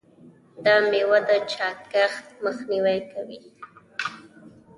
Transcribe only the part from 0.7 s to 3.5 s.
میوه د چاغښت مخنیوی کوي.